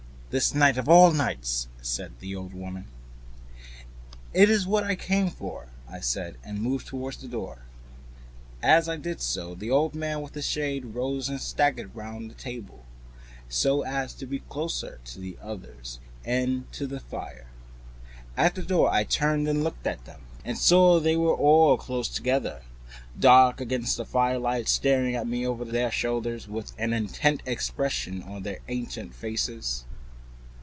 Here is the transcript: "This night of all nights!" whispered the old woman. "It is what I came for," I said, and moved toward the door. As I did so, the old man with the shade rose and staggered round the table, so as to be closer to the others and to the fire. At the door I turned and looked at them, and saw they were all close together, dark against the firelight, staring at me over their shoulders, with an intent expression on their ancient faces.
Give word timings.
"This 0.33 0.55
night 0.55 0.77
of 0.77 0.87
all 0.87 1.11
nights!" 1.11 1.67
whispered 1.77 2.13
the 2.21 2.33
old 2.37 2.53
woman. 2.53 2.85
"It 4.33 4.49
is 4.49 4.65
what 4.65 4.85
I 4.85 4.95
came 4.95 5.27
for," 5.29 5.67
I 5.89 5.99
said, 5.99 6.37
and 6.41 6.61
moved 6.61 6.87
toward 6.87 7.15
the 7.15 7.27
door. 7.27 7.63
As 8.63 8.87
I 8.87 8.95
did 8.95 9.19
so, 9.21 9.53
the 9.55 9.69
old 9.69 9.93
man 9.93 10.21
with 10.21 10.31
the 10.31 10.41
shade 10.41 10.95
rose 10.95 11.27
and 11.27 11.41
staggered 11.41 11.93
round 11.97 12.31
the 12.31 12.35
table, 12.35 12.85
so 13.49 13.81
as 13.81 14.13
to 14.13 14.25
be 14.25 14.39
closer 14.39 15.01
to 15.03 15.19
the 15.19 15.37
others 15.41 15.99
and 16.23 16.71
to 16.71 16.87
the 16.87 17.01
fire. 17.01 17.47
At 18.37 18.55
the 18.55 18.63
door 18.63 18.89
I 18.89 19.03
turned 19.03 19.49
and 19.49 19.65
looked 19.65 19.85
at 19.85 20.05
them, 20.05 20.21
and 20.45 20.57
saw 20.57 20.97
they 21.01 21.17
were 21.17 21.35
all 21.35 21.75
close 21.75 22.07
together, 22.07 22.61
dark 23.19 23.59
against 23.59 23.97
the 23.97 24.05
firelight, 24.05 24.69
staring 24.69 25.13
at 25.13 25.27
me 25.27 25.45
over 25.45 25.65
their 25.65 25.91
shoulders, 25.91 26.47
with 26.47 26.71
an 26.77 26.93
intent 26.93 27.41
expression 27.45 28.23
on 28.23 28.43
their 28.43 28.59
ancient 28.69 29.13
faces. 29.13 29.83